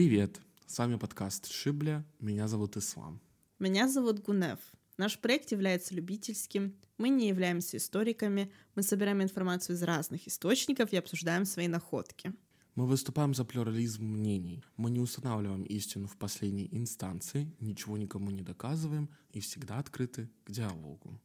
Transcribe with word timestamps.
Привет! 0.00 0.40
С 0.66 0.78
вами 0.78 0.96
подкаст 0.96 1.52
Шибля. 1.52 2.06
Меня 2.20 2.48
зовут 2.48 2.74
Ислам. 2.78 3.20
Меня 3.58 3.86
зовут 3.86 4.20
Гунев. 4.20 4.58
Наш 4.96 5.18
проект 5.18 5.52
является 5.52 5.94
любительским. 5.94 6.74
Мы 6.96 7.10
не 7.10 7.28
являемся 7.28 7.76
историками. 7.76 8.50
Мы 8.74 8.82
собираем 8.82 9.22
информацию 9.22 9.76
из 9.76 9.82
разных 9.82 10.26
источников 10.26 10.90
и 10.94 10.96
обсуждаем 10.96 11.44
свои 11.44 11.68
находки. 11.68 12.32
Мы 12.76 12.86
выступаем 12.86 13.34
за 13.34 13.44
плюрализм 13.44 14.06
мнений. 14.06 14.64
Мы 14.78 14.90
не 14.90 15.00
устанавливаем 15.00 15.64
истину 15.64 16.06
в 16.06 16.16
последней 16.16 16.70
инстанции, 16.72 17.54
ничего 17.60 17.98
никому 17.98 18.30
не 18.30 18.40
доказываем 18.40 19.10
и 19.34 19.40
всегда 19.40 19.80
открыты 19.80 20.30
к 20.44 20.50
диалогу. 20.50 21.20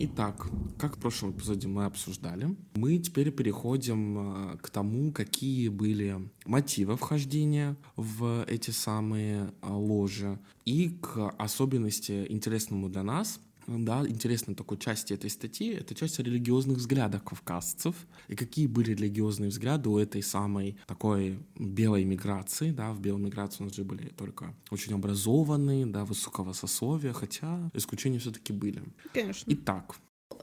Итак, 0.00 0.46
как 0.78 0.96
в 0.96 1.00
прошлом 1.00 1.32
эпизоде 1.32 1.66
мы 1.66 1.84
обсуждали, 1.84 2.54
мы 2.76 2.98
теперь 2.98 3.32
переходим 3.32 4.52
э, 4.52 4.56
к 4.58 4.70
тому, 4.70 5.10
какие 5.10 5.66
были 5.66 6.20
мотивы 6.46 6.96
вхождения 6.96 7.76
в 7.96 8.44
эти 8.46 8.70
самые 8.70 9.52
э, 9.60 9.68
ложи 9.68 10.38
и 10.64 10.90
к 10.90 11.34
особенности 11.36 12.26
интересному 12.28 12.88
для 12.88 13.02
нас 13.02 13.40
да, 13.68 14.06
интересной 14.08 14.54
такой 14.54 14.78
части 14.78 15.12
этой 15.12 15.30
статьи, 15.30 15.74
это 15.74 15.94
часть 15.94 16.18
религиозных 16.18 16.78
взглядов 16.78 17.22
кавказцев, 17.22 17.94
и 18.28 18.34
какие 18.34 18.66
были 18.66 18.92
религиозные 18.92 19.50
взгляды 19.50 19.88
у 19.90 19.98
этой 19.98 20.22
самой 20.22 20.78
такой 20.86 21.38
белой 21.56 22.04
миграции, 22.04 22.70
да, 22.70 22.92
в 22.92 23.00
белой 23.00 23.20
миграции 23.20 23.62
у 23.62 23.66
нас 23.66 23.74
же 23.74 23.84
были 23.84 24.08
только 24.08 24.54
очень 24.70 24.94
образованные, 24.94 25.86
да, 25.86 26.04
высокого 26.04 26.52
сословия, 26.52 27.12
хотя 27.12 27.70
исключения 27.74 28.18
все-таки 28.18 28.52
были. 28.52 28.82
Конечно. 29.12 29.52
Итак. 29.52 29.96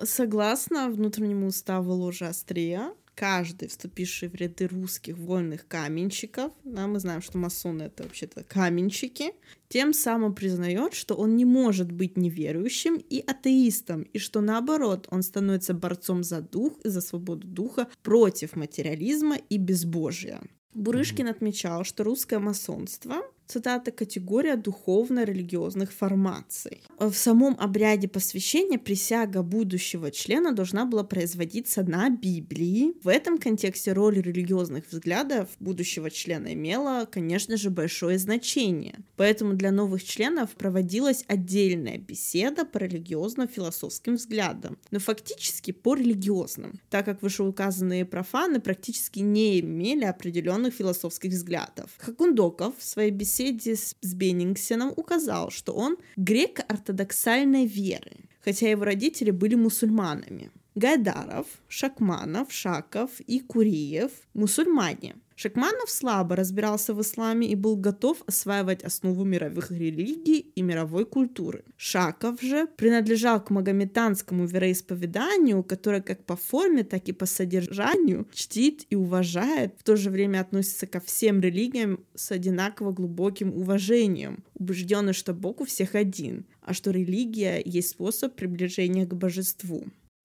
Согласно 0.04 0.90
внутреннему 0.90 1.48
уставу 1.48 1.94
ложи 1.94 2.26
Острия, 2.26 2.94
каждый, 3.16 3.70
вступивший 3.70 4.30
в 4.30 4.36
ряды 4.36 4.68
русских 4.68 5.18
вольных 5.18 5.68
каменщиков, 5.68 6.52
да, 6.64 6.86
мы 6.88 7.00
знаем, 7.00 7.22
что 7.22 7.38
масоны 7.38 7.84
это 7.84 8.04
вообще-то 8.04 8.44
каменщики, 8.44 9.32
тем 9.70 9.94
самым 9.94 10.36
признает, 10.36 10.94
что 10.94 11.16
он 11.16 11.36
не 11.36 11.46
может 11.46 11.92
быть 11.92 12.18
неверующим 12.18 12.98
и 12.98 13.24
атеистом, 13.26 14.04
и 14.04 14.20
что 14.20 14.42
наоборот, 14.42 15.08
он 15.10 15.24
становится 15.24 15.74
борцом 15.74 16.24
за 16.24 16.42
дух 16.42 16.74
и 16.84 16.90
за 16.90 17.02
свободу 17.02 17.48
духа 17.48 17.88
против 18.04 18.56
материализма 18.56 19.38
и 19.50 19.58
безбожия. 19.58 20.42
Бурышкин 20.74 21.30
отмечал, 21.30 21.86
что 21.86 22.04
русское 22.04 22.38
масонство 22.38 23.24
цитата, 23.48 23.92
категория 23.92 24.56
духовно-религиозных 24.56 25.92
формаций. 25.92 26.82
В 27.00 27.14
самом 27.14 27.56
обряде 27.60 28.08
посвящения 28.08 28.78
присяга 28.78 29.44
будущего 29.44 30.12
члена 30.12 30.52
должна 30.52 30.86
была 30.86 31.04
производиться 31.04 31.84
на 31.84 32.10
Библии. 32.10 32.94
В 33.04 33.08
этом 33.08 33.38
контексте 33.38 33.94
роль 33.94 34.22
религиозных 34.22 34.86
взглядов 34.90 35.50
будущего 35.60 36.10
члена 36.10 36.54
имела, 36.54 37.06
конечно 37.06 37.58
же, 37.58 37.70
большое 37.70 38.18
значение. 38.18 39.00
Поэтому 39.16 39.54
для 39.54 39.72
новых 39.72 40.04
членов 40.04 40.52
проводилась 40.52 41.24
отдельная 41.28 41.98
беседа 41.98 42.66
по 42.66 42.80
религиозно-философским 42.80 44.16
взглядам, 44.16 44.78
но 44.92 45.00
фактически 45.00 45.72
по 45.72 45.96
религиозным, 45.96 46.80
так 46.90 47.06
как 47.06 47.22
вышеуказанные 47.22 48.06
профаны 48.06 48.60
практически 48.60 49.20
не 49.20 49.60
имели 49.60 50.06
определенных 50.06 50.74
философских 50.74 51.32
взглядов. 51.32 51.92
Хакундоков 51.98 52.78
в 52.78 52.84
своей 52.84 53.12
беседе 53.12 53.35
беседе 53.36 53.76
с, 53.76 53.96
с 54.02 54.14
Беннингсеном 54.14 54.94
указал, 54.96 55.52
что 55.52 55.74
он 55.74 55.98
греко-ортодоксальной 56.16 57.66
веры, 57.66 58.18
хотя 58.42 58.70
его 58.70 58.86
родители 58.86 59.32
были 59.32 59.56
мусульманами. 59.56 60.52
Гайдаров, 60.76 61.48
Шакманов, 61.68 62.52
Шаков 62.52 63.20
и 63.22 63.40
Куриев– 63.40 64.12
мусульмане. 64.34 65.16
Шакманов 65.36 65.90
слабо 65.90 66.38
разбирался 66.38 66.94
в 66.94 67.02
исламе 67.02 67.48
и 67.48 67.56
был 67.56 67.76
готов 67.76 68.24
осваивать 68.26 68.84
основу 68.84 69.26
мировых 69.26 69.70
религий 69.70 70.40
и 70.40 70.62
мировой 70.62 71.06
культуры. 71.06 71.66
Шаков 71.76 72.42
же 72.42 72.68
принадлежал 72.78 73.44
к 73.44 73.50
магометанскому 73.50 74.46
вероисповеданию, 74.46 75.62
которое 75.64 76.02
как 76.02 76.24
по 76.24 76.38
форме, 76.38 76.84
так 76.84 77.10
и 77.10 77.12
по 77.12 77.26
содержанию 77.26 78.28
чтит 78.34 78.86
и 78.90 78.96
уважает, 78.96 79.76
в 79.78 79.84
то 79.84 79.98
же 79.98 80.10
время 80.10 80.40
относится 80.40 80.88
ко 80.88 81.02
всем 81.02 81.42
религиям 81.42 82.00
с 82.16 82.32
одинаково 82.32 82.94
глубоким 82.94 83.54
уважением, 83.54 84.46
убежденный, 84.54 85.14
что 85.14 85.34
Бог 85.34 85.60
у 85.60 85.66
всех 85.66 85.96
один, 85.96 86.46
а 86.62 86.74
что 86.74 86.92
религия 86.92 87.62
есть 87.64 87.90
способ 87.90 88.36
приближения 88.36 89.06
к 89.06 89.14
божеству. 89.14 89.84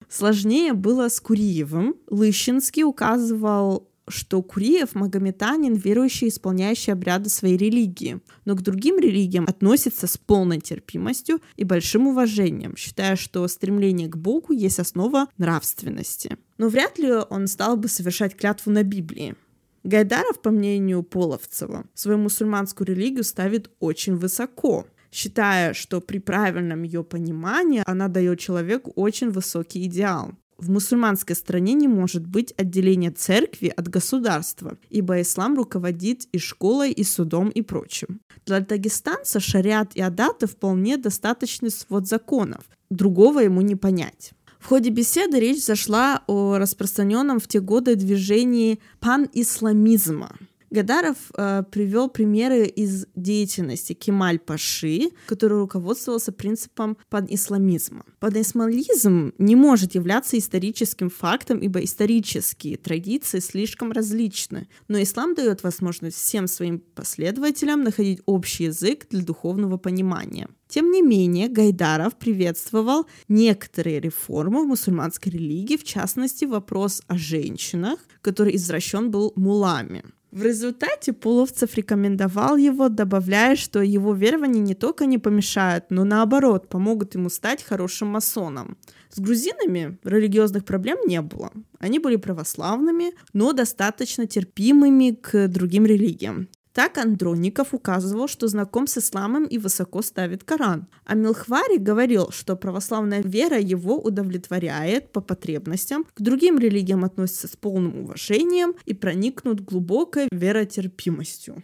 Сложнее 0.09 0.73
было 0.73 1.07
с 1.07 1.21
Куриевым. 1.21 1.95
Лыщинский 2.07 2.83
указывал 2.83 3.90
что 4.11 4.41
Куриев— 4.43 4.89
магометанин, 4.93 5.73
верующий, 5.73 6.27
исполняющий 6.27 6.91
обряды 6.91 7.29
своей 7.29 7.57
религии, 7.57 8.19
но 8.45 8.55
к 8.55 8.61
другим 8.61 8.99
религиям 8.99 9.45
относится 9.47 10.07
с 10.07 10.17
полной 10.17 10.59
терпимостью 10.59 11.41
и 11.55 11.63
большим 11.63 12.07
уважением, 12.07 12.75
считая, 12.77 13.15
что 13.15 13.47
стремление 13.47 14.07
к 14.07 14.17
Богу 14.17 14.53
есть 14.53 14.79
основа 14.79 15.27
нравственности. 15.37 16.37
Но 16.57 16.67
вряд 16.67 16.99
ли 16.99 17.11
он 17.11 17.47
стал 17.47 17.77
бы 17.77 17.87
совершать 17.87 18.35
клятву 18.35 18.71
на 18.71 18.83
Библии. 18.83 19.35
Гайдаров, 19.83 20.41
по 20.41 20.51
мнению 20.51 21.01
Половцева, 21.01 21.85
свою 21.95 22.19
мусульманскую 22.19 22.87
религию 22.87 23.23
ставит 23.23 23.71
очень 23.79 24.15
высоко, 24.15 24.85
считая, 25.11 25.73
что 25.73 26.01
при 26.01 26.19
правильном 26.19 26.83
ее 26.83 27.03
понимании 27.03 27.83
она 27.85 28.07
дает 28.07 28.39
человеку 28.39 28.91
очень 28.95 29.31
высокий 29.31 29.85
идеал. 29.85 30.33
В 30.61 30.69
мусульманской 30.69 31.35
стране 31.35 31.73
не 31.73 31.87
может 31.87 32.27
быть 32.27 32.53
отделения 32.55 33.09
церкви 33.09 33.73
от 33.75 33.87
государства, 33.87 34.77
ибо 34.91 35.19
ислам 35.19 35.57
руководит 35.57 36.27
и 36.31 36.37
школой, 36.37 36.91
и 36.91 37.03
судом, 37.03 37.49
и 37.49 37.63
прочим. 37.63 38.21
Для 38.45 38.59
дагестанца 38.59 39.39
шариат 39.39 39.95
и 39.95 40.01
адаты 40.01 40.45
вполне 40.45 40.97
достаточный 40.97 41.71
свод 41.71 42.07
законов. 42.07 42.63
Другого 42.91 43.39
ему 43.39 43.61
не 43.61 43.75
понять. 43.75 44.33
В 44.59 44.67
ходе 44.67 44.91
беседы 44.91 45.39
речь 45.39 45.65
зашла 45.65 46.21
о 46.27 46.59
распространенном 46.59 47.39
в 47.39 47.47
те 47.47 47.59
годы 47.59 47.95
движении 47.95 48.79
пан-исламизма– 48.99 50.35
Гадаров 50.71 51.17
э, 51.35 51.63
привел 51.69 52.09
примеры 52.09 52.65
из 52.65 53.05
деятельности 53.15 53.91
Кемаль 53.91 54.39
Паши, 54.39 55.11
который 55.27 55.59
руководствовался 55.59 56.31
принципом 56.31 56.97
панисламизма. 57.09 58.05
Панисламизм 58.19 59.33
не 59.37 59.57
может 59.57 59.95
являться 59.95 60.37
историческим 60.37 61.09
фактом, 61.09 61.59
ибо 61.59 61.83
исторические 61.83 62.77
традиции 62.77 63.39
слишком 63.39 63.91
различны, 63.91 64.69
но 64.87 65.01
ислам 65.01 65.35
дает 65.35 65.61
возможность 65.63 66.15
всем 66.15 66.47
своим 66.47 66.79
последователям 66.79 67.83
находить 67.83 68.21
общий 68.25 68.65
язык 68.65 69.07
для 69.09 69.23
духовного 69.23 69.75
понимания. 69.75 70.47
Тем 70.69 70.89
не 70.89 71.01
менее, 71.01 71.49
Гайдаров 71.49 72.17
приветствовал 72.17 73.07
некоторые 73.27 73.99
реформы 73.99 74.63
в 74.63 74.67
мусульманской 74.67 75.33
религии, 75.33 75.75
в 75.75 75.83
частности, 75.83 76.45
вопрос 76.45 77.01
о 77.07 77.17
женщинах, 77.17 77.99
который 78.21 78.55
извращен 78.55 79.11
был 79.11 79.33
мулами. 79.35 80.05
В 80.31 80.43
результате 80.43 81.11
Пуловцев 81.11 81.75
рекомендовал 81.75 82.55
его, 82.55 82.87
добавляя, 82.87 83.57
что 83.57 83.81
его 83.81 84.13
верования 84.13 84.61
не 84.61 84.75
только 84.75 85.05
не 85.05 85.17
помешают, 85.17 85.85
но 85.89 86.05
наоборот 86.05 86.69
помогут 86.69 87.15
ему 87.15 87.29
стать 87.29 87.61
хорошим 87.61 88.07
масоном. 88.07 88.77
С 89.09 89.19
грузинами 89.19 89.97
религиозных 90.05 90.63
проблем 90.63 90.99
не 91.05 91.21
было. 91.21 91.51
Они 91.79 91.99
были 91.99 92.15
православными, 92.15 93.11
но 93.33 93.51
достаточно 93.51 94.25
терпимыми 94.25 95.11
к 95.11 95.49
другим 95.49 95.85
религиям. 95.85 96.47
Так 96.73 96.97
Андроников 96.97 97.73
указывал, 97.73 98.27
что 98.27 98.47
знаком 98.47 98.87
с 98.87 98.97
исламом 98.97 99.45
и 99.45 99.57
высоко 99.57 100.01
ставит 100.01 100.43
Коран. 100.43 100.87
А 101.03 101.15
Милхвари 101.15 101.77
говорил, 101.77 102.31
что 102.31 102.55
православная 102.55 103.21
вера 103.21 103.59
его 103.59 103.99
удовлетворяет 103.99 105.11
по 105.11 105.19
потребностям, 105.19 106.05
к 106.05 106.21
другим 106.21 106.57
религиям 106.57 107.03
относится 107.03 107.47
с 107.47 107.57
полным 107.57 107.99
уважением 107.99 108.73
и 108.85 108.93
проникнут 108.93 109.61
глубокой 109.61 110.27
веротерпимостью. 110.31 111.63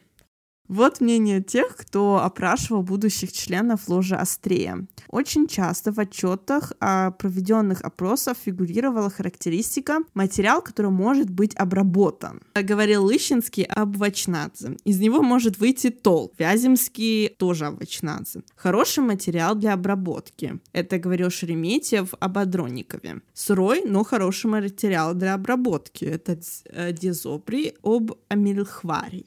Вот 0.67 0.99
мнение 0.99 1.41
тех, 1.41 1.75
кто 1.75 2.21
опрашивал 2.23 2.83
будущих 2.83 3.31
членов 3.31 3.87
ложи 3.87 4.15
Острея. 4.15 4.85
Очень 5.07 5.47
часто 5.47 5.91
в 5.93 5.99
отчетах 5.99 6.73
о 6.79 7.11
проведенных 7.11 7.81
опросах 7.81 8.37
фигурировала 8.37 9.09
характеристика 9.09 9.99
материал, 10.13 10.61
который 10.61 10.91
может 10.91 11.29
быть 11.29 11.55
обработан. 11.55 12.41
Говорил 12.53 13.05
Лыщинский 13.05 13.63
об 13.63 13.95
Вачнадзе. 13.95 14.77
Из 14.83 14.99
него 14.99 15.21
может 15.21 15.57
выйти 15.57 15.89
толк. 15.89 16.33
Вяземский 16.37 17.29
тоже 17.29 17.67
об 17.67 17.79
Вачнадзе. 17.79 18.41
Хороший 18.55 19.03
материал 19.03 19.55
для 19.55 19.73
обработки. 19.73 20.59
Это 20.73 20.99
говорил 20.99 21.29
Шереметьев 21.29 22.13
об 22.19 22.37
Адронникове. 22.37 23.21
Сырой, 23.33 23.83
но 23.85 24.03
хороший 24.03 24.47
материал 24.47 25.13
для 25.13 25.33
обработки. 25.33 26.03
Это 26.03 26.37
э, 26.65 26.91
Дезопри 26.91 27.73
об 27.83 28.11
Амильхвари. 28.27 29.25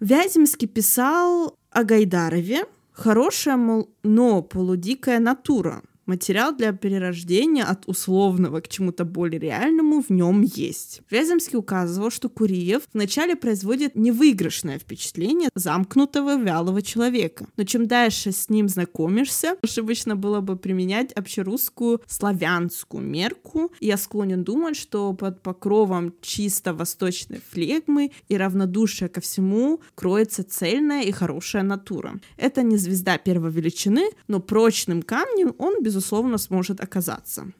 Вяземский 0.00 0.66
писал 0.66 1.58
о 1.70 1.84
Гайдарове, 1.84 2.64
хорошая, 2.92 3.58
но 4.02 4.42
полудикая 4.42 5.18
натура. 5.18 5.82
Материал 6.10 6.52
для 6.52 6.72
перерождения 6.72 7.62
от 7.62 7.86
условного 7.86 8.60
к 8.60 8.66
чему-то 8.66 9.04
более 9.04 9.38
реальному 9.38 10.02
в 10.02 10.10
нем 10.10 10.42
есть. 10.42 11.02
Вяземский 11.08 11.56
указывал, 11.56 12.10
что 12.10 12.28
Куриев 12.28 12.82
вначале 12.92 13.36
производит 13.36 13.94
невыигрышное 13.94 14.80
впечатление 14.80 15.50
замкнутого 15.54 16.36
вялого 16.36 16.82
человека. 16.82 17.46
Но 17.56 17.62
чем 17.62 17.86
дальше 17.86 18.32
с 18.32 18.48
ним 18.48 18.68
знакомишься, 18.68 19.56
ошибочно 19.62 20.16
было 20.16 20.40
бы 20.40 20.56
применять 20.56 21.12
общерусскую 21.12 22.00
славянскую 22.08 23.04
мерку. 23.04 23.70
Я 23.78 23.96
склонен 23.96 24.42
думать, 24.42 24.74
что 24.74 25.12
под 25.12 25.42
покровом 25.42 26.12
чисто 26.22 26.74
восточной 26.74 27.40
флегмы 27.52 28.10
и 28.28 28.36
равнодушия 28.36 29.06
ко 29.06 29.20
всему 29.20 29.80
кроется 29.94 30.42
цельная 30.42 31.02
и 31.02 31.12
хорошая 31.12 31.62
натура. 31.62 32.18
Это 32.36 32.64
не 32.64 32.78
звезда 32.78 33.16
первой 33.16 33.52
величины, 33.52 34.10
но 34.26 34.40
прочным 34.40 35.02
камнем 35.02 35.54
он, 35.58 35.80
безусловно, 35.80 35.99
сможет 36.38 36.80
оказаться. 36.80 37.52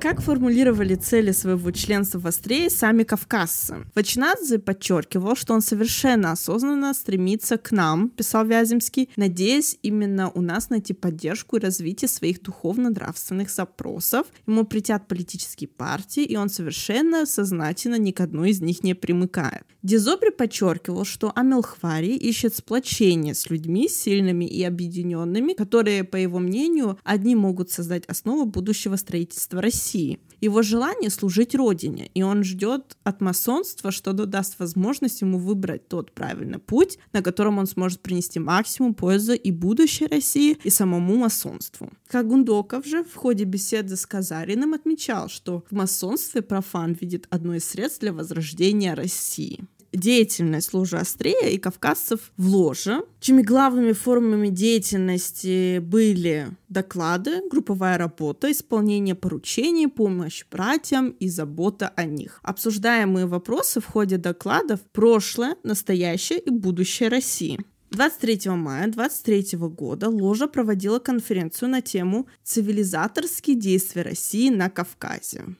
Как 0.00 0.22
формулировали 0.22 0.94
цели 0.94 1.30
своего 1.30 1.70
членства 1.72 2.18
в 2.20 2.26
Астрее 2.26 2.70
сами 2.70 3.02
кавказцы? 3.02 3.84
Вачнадзе 3.94 4.58
подчеркивал, 4.58 5.36
что 5.36 5.52
он 5.52 5.60
совершенно 5.60 6.32
осознанно 6.32 6.94
стремится 6.94 7.58
к 7.58 7.70
нам, 7.70 8.08
писал 8.08 8.46
Вяземский, 8.46 9.10
надеясь 9.16 9.76
именно 9.82 10.30
у 10.30 10.40
нас 10.40 10.70
найти 10.70 10.94
поддержку 10.94 11.56
и 11.56 11.60
развитие 11.60 12.08
своих 12.08 12.42
духовно-нравственных 12.42 13.50
запросов. 13.50 14.26
Ему 14.46 14.64
притят 14.64 15.06
политические 15.06 15.68
партии, 15.68 16.24
и 16.24 16.34
он 16.34 16.48
совершенно 16.48 17.26
сознательно 17.26 17.96
ни 17.96 18.12
к 18.12 18.20
одной 18.20 18.50
из 18.50 18.62
них 18.62 18.82
не 18.82 18.94
примыкает. 18.94 19.64
Дезобри 19.82 20.30
подчеркивал, 20.30 21.04
что 21.04 21.30
Амелхвари 21.34 22.16
ищет 22.16 22.56
сплочение 22.56 23.34
с 23.34 23.50
людьми 23.50 23.86
сильными 23.86 24.46
и 24.46 24.62
объединенными, 24.64 25.52
которые, 25.52 26.04
по 26.04 26.16
его 26.16 26.38
мнению, 26.38 26.98
одни 27.04 27.34
могут 27.34 27.70
создать 27.70 28.06
основу 28.06 28.46
будущего 28.46 28.96
строительства 28.96 29.60
России 29.60 29.89
России. 29.90 30.20
Его 30.40 30.62
желание 30.62 31.10
служить 31.10 31.54
Родине, 31.54 32.10
и 32.14 32.22
он 32.22 32.44
ждет 32.44 32.96
от 33.04 33.20
масонства, 33.20 33.90
что 33.90 34.12
даст 34.12 34.58
возможность 34.58 35.20
ему 35.20 35.38
выбрать 35.38 35.88
тот 35.88 36.12
правильный 36.12 36.58
путь, 36.58 36.98
на 37.12 37.22
котором 37.22 37.58
он 37.58 37.66
сможет 37.66 38.00
принести 38.00 38.38
максимум 38.38 38.94
пользы 38.94 39.36
и 39.36 39.52
будущей 39.52 40.06
России, 40.06 40.56
и 40.64 40.70
самому 40.70 41.16
масонству. 41.16 41.90
Кагундоков 42.06 42.86
же 42.86 43.04
в 43.04 43.14
ходе 43.14 43.44
беседы 43.44 43.96
с 43.96 44.06
Казариным 44.06 44.72
отмечал, 44.72 45.28
что 45.28 45.62
в 45.70 45.74
масонстве 45.74 46.40
профан 46.40 46.96
видит 46.98 47.26
одно 47.28 47.56
из 47.56 47.66
средств 47.66 48.00
для 48.00 48.12
возрождения 48.12 48.94
России 48.94 49.66
деятельность 49.92 50.72
ложи 50.74 50.96
Астрея 50.96 51.48
и 51.48 51.58
кавказцев 51.58 52.32
в 52.36 52.46
ложе, 52.48 53.02
чьими 53.20 53.42
главными 53.42 53.92
формами 53.92 54.48
деятельности 54.48 55.78
были 55.78 56.48
доклады, 56.68 57.42
групповая 57.50 57.98
работа, 57.98 58.50
исполнение 58.50 59.14
поручений, 59.14 59.88
помощь 59.88 60.44
братьям 60.50 61.10
и 61.10 61.28
забота 61.28 61.92
о 61.96 62.04
них. 62.04 62.40
Обсуждаемые 62.42 63.26
вопросы 63.26 63.80
в 63.80 63.86
ходе 63.86 64.16
докладов 64.16 64.80
прошлое, 64.92 65.56
настоящее 65.62 66.38
и 66.38 66.50
будущее 66.50 67.08
России. 67.08 67.60
23 67.90 68.50
мая 68.52 68.86
23 68.86 69.58
года 69.58 70.08
ложа 70.08 70.46
проводила 70.46 71.00
конференцию 71.00 71.70
на 71.70 71.82
тему 71.82 72.28
«Цивилизаторские 72.44 73.56
действия 73.56 74.02
России 74.02 74.48
на 74.48 74.70
Кавказе». 74.70 75.56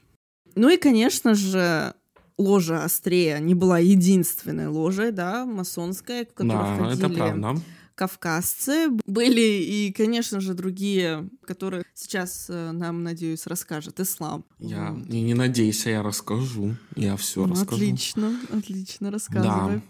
Ну 0.54 0.68
и, 0.68 0.76
конечно 0.76 1.34
же, 1.34 1.94
ложа 2.40 2.84
Острее 2.84 3.38
не 3.40 3.54
была 3.54 3.78
единственной 3.78 4.68
ложей, 4.68 5.12
да, 5.12 5.44
масонская, 5.44 6.24
в 6.24 6.34
которую 6.34 6.64
Да, 6.64 6.74
входили 6.76 7.06
это 7.06 7.14
правда. 7.14 7.62
кавказцы. 7.94 8.88
Были 9.06 9.40
и, 9.40 9.92
конечно 9.92 10.40
же, 10.40 10.54
другие, 10.54 11.28
которые 11.46 11.84
сейчас 11.94 12.46
э, 12.48 12.70
нам, 12.72 13.02
надеюсь, 13.02 13.46
расскажет 13.46 14.00
ислам. 14.00 14.44
Я 14.58 14.92
Вот. 14.92 15.08
не, 15.08 15.22
не 15.22 15.34
надейся, 15.34 15.90
я 15.90 16.02
расскажу. 16.02 16.76
Я 16.96 17.16
все 17.16 17.44
Ну, 17.46 17.52
расскажу. 17.52 17.76
Отлично, 17.76 18.34
отлично, 18.52 19.10
рассказывай. 19.10 19.82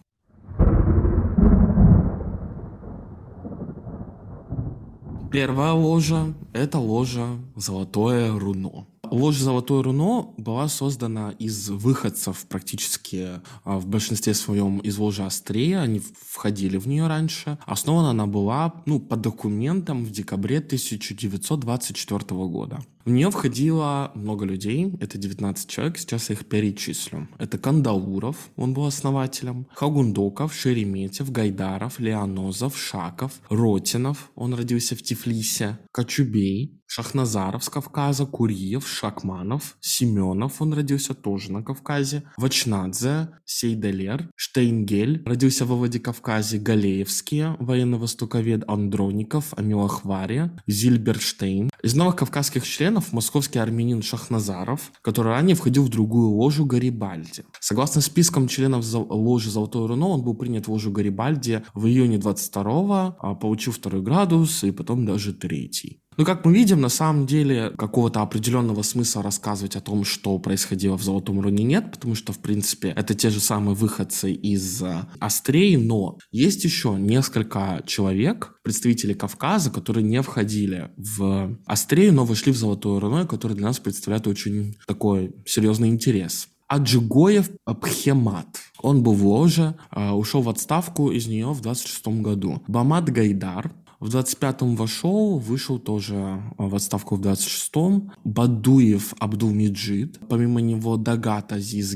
Первая 5.30 5.72
ложа— 5.72 6.34
это 6.52 6.78
ложа 6.78 7.38
«Золотое 7.54 8.36
руно». 8.36 8.86
Ложа 9.10 9.44
«Золотое 9.44 9.82
руно» 9.82 10.32
была 10.36 10.68
создана 10.68 11.32
из 11.38 11.68
выходцев 11.68 12.46
практически 12.48 13.40
а, 13.64 13.78
в 13.78 13.86
большинстве 13.86 14.34
своем 14.34 14.78
из 14.78 14.98
ложи 14.98 15.24
Астрея. 15.24 15.80
Они 15.80 16.00
входили 16.28 16.76
в 16.76 16.86
нее 16.86 17.08
раньше. 17.08 17.58
Основана 17.66 18.10
она 18.10 18.26
была 18.26 18.82
ну, 18.86 19.00
по 19.00 19.16
документам 19.16 20.04
в 20.04 20.10
декабре 20.10 20.58
1924 20.58 22.18
года. 22.46 22.80
В 23.04 23.10
нее 23.10 23.30
входило 23.30 24.12
много 24.14 24.44
людей, 24.44 24.92
это 25.00 25.16
19 25.16 25.68
человек, 25.68 25.96
сейчас 25.96 26.28
я 26.28 26.34
их 26.34 26.44
перечислю. 26.46 27.28
Это 27.38 27.56
Кандауров, 27.56 28.50
он 28.56 28.74
был 28.74 28.84
основателем, 28.84 29.66
Хагундоков, 29.74 30.52
Шереметьев, 30.54 31.32
Гайдаров, 31.32 31.98
Леонозов, 31.98 32.76
Шаков, 32.76 33.40
Ротинов, 33.48 34.30
он 34.34 34.52
родился 34.52 34.94
в 34.96 35.02
Тифлисе, 35.02 35.78
Кочубей, 35.92 36.80
Шахназаров 36.92 37.62
с 37.62 37.68
Кавказа, 37.68 38.26
Куриев, 38.26 38.88
Шакманов, 38.88 39.76
Семенов, 39.80 40.60
он 40.60 40.72
родился 40.74 41.14
тоже 41.14 41.52
на 41.52 41.62
Кавказе, 41.62 42.24
Вачнадзе, 42.36 43.28
Сейдалер, 43.44 44.28
Штейнгель, 44.34 45.22
родился 45.24 45.64
во 45.66 45.76
Владикавказе, 45.76 46.58
Галеевские, 46.58 47.54
военно-востоковед 47.60 48.64
Андроников, 48.68 49.54
Амилахвари, 49.56 50.50
Зильберштейн. 50.66 51.70
Из 51.80 51.94
новых 51.94 52.16
кавказских 52.16 52.66
членов 52.66 52.89
московский 53.12 53.58
армянин 53.58 54.02
Шахназаров, 54.02 54.92
который 55.02 55.28
ранее 55.28 55.54
входил 55.54 55.84
в 55.84 55.88
другую 55.88 56.30
ложу 56.30 56.64
Гарибальди. 56.66 57.44
Согласно 57.60 58.00
спискам 58.00 58.48
членов 58.48 58.84
ложи 58.92 59.50
Золотое 59.50 59.86
Руно, 59.86 60.08
он 60.08 60.22
был 60.22 60.34
принят 60.34 60.66
в 60.66 60.72
ложу 60.72 60.90
Гарибальди 60.90 61.62
в 61.74 61.86
июне 61.86 62.16
22-го, 62.16 63.16
а 63.18 63.34
получил 63.34 63.72
второй 63.72 64.02
градус 64.02 64.64
и 64.64 64.70
потом 64.70 65.06
даже 65.06 65.32
третий. 65.32 66.00
Ну, 66.20 66.26
как 66.26 66.44
мы 66.44 66.52
видим, 66.52 66.82
на 66.82 66.90
самом 66.90 67.24
деле 67.24 67.70
какого-то 67.78 68.20
определенного 68.20 68.82
смысла 68.82 69.22
рассказывать 69.22 69.74
о 69.74 69.80
том, 69.80 70.04
что 70.04 70.38
происходило 70.38 70.98
в 70.98 71.02
Золотом 71.02 71.40
Руне 71.40 71.64
нет, 71.64 71.90
потому 71.92 72.14
что, 72.14 72.34
в 72.34 72.40
принципе, 72.40 72.88
это 72.88 73.14
те 73.14 73.30
же 73.30 73.40
самые 73.40 73.74
выходцы 73.74 74.30
из 74.30 74.82
э, 74.82 75.06
Острей, 75.18 75.78
но 75.78 76.18
есть 76.30 76.62
еще 76.62 76.96
несколько 76.98 77.82
человек, 77.86 78.52
представителей 78.62 79.14
Кавказа, 79.14 79.70
которые 79.70 80.04
не 80.04 80.20
входили 80.20 80.90
в 80.98 81.56
Острей, 81.64 82.10
но 82.10 82.26
вошли 82.26 82.52
в 82.52 82.56
Золотое 82.58 83.00
Руно, 83.00 83.22
и 83.22 83.26
которые 83.26 83.56
для 83.56 83.68
нас 83.68 83.78
представляют 83.78 84.26
очень 84.26 84.76
такой 84.86 85.34
серьезный 85.46 85.88
интерес. 85.88 86.48
Аджигоев 86.70 87.50
Пхемат. 87.80 88.60
Он 88.80 89.02
был 89.02 89.14
в 89.14 89.26
ложе, 89.26 89.74
э, 89.90 90.10
ушел 90.10 90.40
в 90.40 90.48
отставку 90.48 91.10
из 91.10 91.26
нее 91.26 91.52
в 91.52 91.60
26 91.60 92.22
году. 92.22 92.62
Бамат 92.68 93.10
Гайдар, 93.10 93.72
в 94.00 94.08
25-м 94.08 94.76
вошел, 94.76 95.38
вышел 95.38 95.78
тоже 95.78 96.14
э, 96.14 96.40
в 96.56 96.74
отставку 96.74 97.16
в 97.16 97.20
26-м. 97.20 98.12
Бадуев 98.24 99.14
Абдулмиджид, 99.18 100.18
помимо 100.28 100.60
него 100.60 100.96
Дагат 100.96 101.52
Азиз 101.52 101.94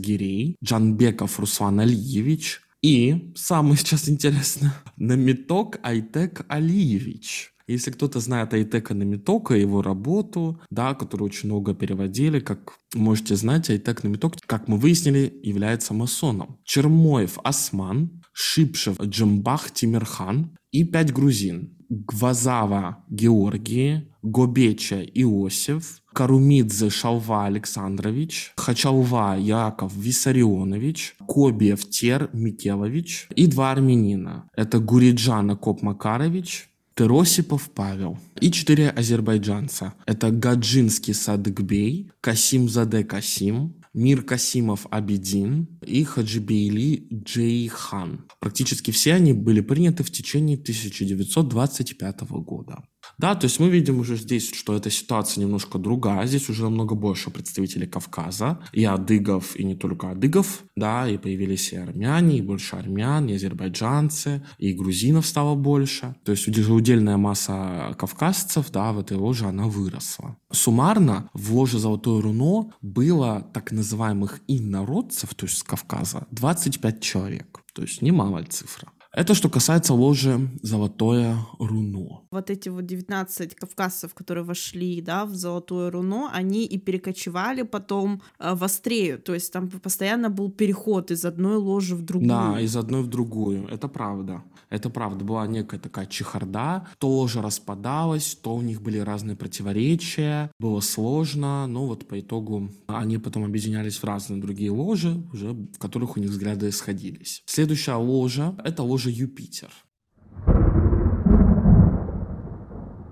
Джанбеков 0.63 1.41
Руслан 1.41 1.81
Алиевич 1.81 2.61
и, 2.85 3.33
самое 3.35 3.79
сейчас 3.79 4.11
интересно, 4.11 4.75
Намиток 4.99 5.81
Айтек 5.83 6.45
Алиевич. 6.49 7.55
Если 7.67 7.91
кто-то 7.91 8.21
знает 8.21 8.53
Айтека 8.53 8.93
Намитока, 8.93 9.55
его 9.55 9.81
работу, 9.81 10.61
да, 10.69 10.93
которую 10.93 11.31
очень 11.31 11.49
много 11.49 11.73
переводили, 11.73 12.41
как 12.41 12.75
можете 12.93 13.37
знать, 13.37 13.71
Айтек 13.71 14.05
Намиток, 14.05 14.35
как 14.47 14.69
мы 14.69 14.77
выяснили, 14.77 15.33
является 15.43 15.95
масоном. 15.95 16.59
Чермоев 16.65 17.39
Осман, 17.43 18.23
Шипшев 18.35 19.01
Джамбах 19.01 19.71
Тимирхан 19.71 20.55
и 20.71 20.85
пять 20.85 21.11
грузин. 21.11 21.79
Гвазава 22.07 23.05
Георгий, 23.09 24.09
Гобеча 24.23 25.03
Иосиф, 25.03 26.03
Карумидзе 26.13 26.91
Шалва 26.91 27.47
Александрович, 27.47 28.53
Хачалва 28.57 29.37
Яков 29.39 29.95
Виссарионович, 29.95 31.17
Кобиев 31.27 31.89
Тер 31.91 32.31
Микелович 32.33 33.29
и 33.35 33.47
два 33.47 33.73
армянина. 33.73 34.49
Это 34.57 34.79
Гуриджана 34.79 35.57
Коп 35.57 35.83
Макарович, 35.83 36.69
Теросипов 36.95 37.71
Павел 37.71 38.19
и 38.41 38.51
четыре 38.53 38.89
азербайджанца. 38.89 39.95
Это 40.07 40.31
Гаджинский 40.31 41.13
Садыкбей, 41.13 42.13
Касим 42.21 42.69
Заде 42.69 43.03
Касим, 43.03 43.75
Мир 43.95 44.23
Касимов 44.23 44.89
Абидин 44.91 45.79
и 45.87 46.03
Хаджибейли 46.03 47.07
Джейхан. 47.13 48.27
Практически 48.41 48.91
все 48.91 49.15
они 49.15 49.33
были 49.33 49.61
приняты 49.61 50.03
в 50.03 50.11
течение 50.11 50.57
1925 50.57 52.23
года. 52.43 52.83
Да, 53.19 53.35
то 53.35 53.47
есть 53.47 53.61
мы 53.61 53.69
видим 53.69 54.01
уже 54.01 54.17
здесь, 54.17 54.53
что 54.53 54.75
эта 54.77 54.91
ситуация 54.91 55.43
немножко 55.43 55.79
другая. 55.79 56.27
Здесь 56.27 56.49
уже 56.49 56.65
намного 56.65 56.95
больше 56.95 57.31
представителей 57.31 57.87
Кавказа, 57.87 58.59
и 58.73 58.85
адыгов, 58.85 59.57
и 59.57 59.65
не 59.65 59.75
только 59.75 60.11
адыгов, 60.11 60.65
да, 60.77 61.09
и 61.09 61.17
появились 61.19 61.73
и 61.73 61.77
армяне, 61.77 62.39
и 62.39 62.43
больше 62.43 62.77
армян, 62.77 63.29
и 63.29 63.35
азербайджанцы, 63.35 64.45
и 64.59 64.73
грузинов 64.73 65.27
стало 65.27 65.55
больше. 65.55 66.15
То 66.25 66.33
есть 66.33 66.49
уже 66.49 66.73
удельная 66.73 67.17
масса 67.17 67.95
кавказцев, 67.99 68.71
да, 68.71 68.93
в 68.93 68.99
этой 68.99 69.17
ложе, 69.17 69.47
она 69.47 69.67
выросла. 69.67 70.37
Суммарно 70.51 71.31
в 71.35 71.55
ложе 71.55 71.79
Золотое 71.79 72.23
Руно 72.23 72.73
было 72.81 73.47
так 73.53 73.73
называемых 73.73 74.41
инородцев, 74.49 75.35
то 75.35 75.47
есть 75.47 75.59
с 75.59 75.63
Кавказа, 75.63 76.27
25 76.31 77.01
человек. 77.01 77.61
То 77.75 77.83
есть 77.83 78.03
немалая 78.03 78.45
цифра. 78.45 78.89
Это 79.17 79.35
что 79.35 79.49
касается 79.49 79.95
ложи 79.95 80.51
«Золотое 80.63 81.37
руно». 81.61 82.23
Вот 82.33 82.51
эти 82.51 82.69
вот 82.69 82.85
19 82.85 83.55
кавказцев, 83.55 84.13
которые 84.13 84.43
вошли 84.45 85.01
да, 85.01 85.25
в 85.25 85.37
«Золотое 85.37 85.91
руно», 85.93 86.31
они 86.33 86.65
и 86.65 86.79
перекочевали 86.79 87.63
потом 87.63 88.23
э, 88.41 88.55
в 88.55 88.65
Астрею. 88.65 89.21
То 89.21 89.35
есть 89.35 89.53
там 89.53 89.71
постоянно 89.71 90.31
был 90.31 90.51
переход 90.51 91.13
из 91.13 91.25
одной 91.25 91.59
ложи 91.59 91.95
в 91.95 92.03
другую. 92.03 92.29
Да, 92.29 92.61
из 92.61 92.77
одной 92.77 93.03
в 93.03 93.07
другую. 93.07 93.69
Это 93.69 93.87
правда. 93.87 94.43
Это 94.69 94.91
правда. 94.91 95.25
Была 95.25 95.47
некая 95.47 95.79
такая 95.79 96.07
чехарда. 96.07 96.89
То 96.99 97.09
ложа 97.09 97.41
распадалась, 97.41 98.35
то 98.35 98.57
у 98.57 98.63
них 98.63 98.83
были 98.83 98.99
разные 98.99 99.37
противоречия. 99.37 100.51
Было 100.59 100.81
сложно. 100.81 101.69
Но 101.69 101.87
вот 101.87 102.09
по 102.09 102.19
итогу 102.19 102.71
они 102.89 103.19
потом 103.19 103.45
объединялись 103.45 103.97
в 103.99 104.05
разные 104.05 104.41
другие 104.41 104.73
ложи, 104.73 105.23
уже 105.33 105.53
в 105.53 105.79
которых 105.79 106.17
у 106.17 106.21
них 106.21 106.31
взгляды 106.31 106.73
сходились. 106.73 107.43
Следующая 107.47 107.95
ложа— 107.97 108.57
это 108.65 108.83
ложа 108.83 109.04
ложа 109.05 109.11
Юпитер. 109.11 109.71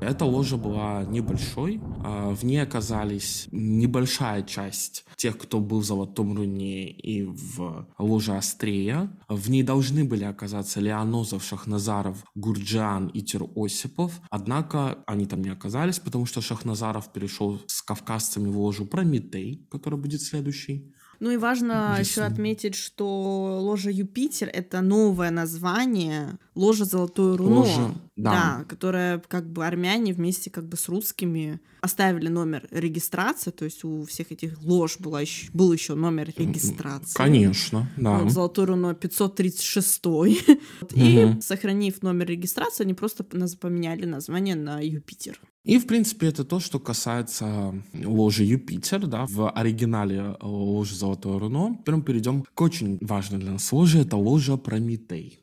Эта 0.01 0.25
ложа 0.25 0.57
была 0.57 1.05
небольшой, 1.05 1.81
а, 2.05 2.35
в 2.35 2.45
ней 2.45 2.61
оказались 2.61 3.47
небольшая 3.53 4.43
часть 4.43 5.05
тех, 5.17 5.39
кто 5.39 5.61
был 5.61 5.79
в 5.79 5.85
Золотом 5.85 6.37
Руне 6.37 6.91
и 6.91 7.23
в 7.23 7.87
ложе 7.99 8.37
Астрея. 8.37 9.17
В 9.29 9.49
ней 9.49 9.63
должны 9.63 10.05
были 10.05 10.25
оказаться 10.25 10.81
Леонозов, 10.81 11.45
Шахназаров, 11.45 12.25
Гурджан 12.35 13.09
и 13.15 13.23
Тир-Осипов, 13.23 14.21
однако 14.31 15.05
они 15.07 15.27
там 15.27 15.43
не 15.43 15.51
оказались, 15.51 16.01
потому 16.01 16.27
что 16.27 16.41
Шахназаров 16.41 17.13
перешел 17.13 17.61
с 17.67 17.81
кавказцами 17.83 18.49
в 18.49 18.59
ложу 18.59 18.87
Прометей, 18.87 19.69
который 19.71 20.01
будет 20.01 20.21
следующий. 20.21 20.93
Ну 21.23 21.31
и 21.31 21.37
важно 21.37 21.99
еще 22.01 22.23
отметить, 22.23 22.75
что 22.75 23.61
ложа 23.63 23.91
Юпитер— 23.91 24.51
это 24.53 24.81
новое 24.81 25.31
название 25.31 26.37
ложа 26.57 26.85
Золотое 26.85 27.37
Руно. 27.37 27.61
Ложа, 27.61 27.95
да. 28.17 28.33
да. 28.33 28.65
Которое 28.69 29.23
как 29.29 29.49
бы 29.49 29.65
армяне 29.65 30.15
вместе 30.15 30.51
как 30.51 30.67
бы 30.67 30.77
с 30.77 30.89
русскими 30.89 31.61
оставили 31.81 32.27
номер 32.27 32.67
регистрации, 32.73 33.53
то 33.53 33.65
есть 33.65 33.85
у 33.85 34.05
всех 34.05 34.33
этих 34.33 34.61
лож 34.65 34.99
была 34.99 35.21
еще, 35.21 35.49
был 35.53 35.73
еще 35.73 35.95
номер 35.95 36.33
регистрации. 36.37 37.15
Конечно, 37.15 37.89
да. 37.97 38.19
Вот, 38.19 38.33
Золотое 38.33 38.67
Руно 38.67 38.93
536. 38.93 40.03
И, 40.97 41.37
сохранив 41.41 42.03
номер 42.03 42.27
регистрации, 42.27 42.83
они 42.83 42.95
просто 42.95 43.23
поменяли 43.23 44.07
название 44.07 44.57
на 44.57 44.81
Юпитер. 44.81 45.39
И, 45.65 45.79
в 45.79 45.87
принципе, 45.87 46.27
это 46.27 46.45
то, 46.45 46.59
что 46.59 46.81
касается 46.81 47.73
ложи 47.95 48.43
Юпитер, 48.43 49.07
да, 49.07 49.27
в 49.27 49.49
оригинале 49.49 50.17
э, 50.19 50.37
ложи 50.41 50.97
Золотое 50.97 51.39
Руно. 51.39 51.79
Теперь 51.81 52.03
перейдем 52.03 52.43
к 52.43 52.61
очень 52.61 52.99
важной 53.01 53.39
для 53.39 53.53
нас 53.53 53.71
ложе, 53.73 54.01
это 54.01 54.17
ложа 54.17 54.57
Прометей. 54.57 55.39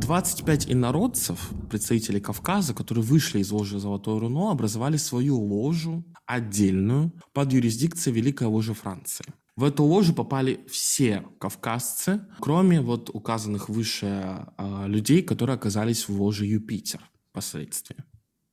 25 0.00 0.72
инородцев, 0.72 1.50
представителей 1.70 2.20
Кавказа, 2.20 2.74
которые 2.74 3.04
вышли 3.04 3.38
из 3.38 3.52
ложи 3.52 3.78
Золотое 3.78 4.18
Руно, 4.18 4.50
образовали 4.50 4.96
свою 4.96 5.38
ложу 5.38 6.02
отдельную 6.26 7.12
под 7.32 7.52
юрисдикцией 7.52 8.16
Великой 8.16 8.48
Ложи 8.48 8.74
Франции. 8.74 9.24
В 9.58 9.64
эту 9.64 9.82
ложу 9.82 10.14
попали 10.14 10.60
все 10.70 11.24
кавказцы, 11.40 12.20
кроме 12.38 12.80
вот 12.80 13.10
указанных 13.12 13.68
выше 13.68 14.46
э, 14.56 14.84
людей, 14.86 15.20
которые 15.20 15.54
оказались 15.54 16.08
в 16.08 16.22
ложе 16.22 16.46
Юпитер 16.46 17.00
впоследствии. 17.30 17.96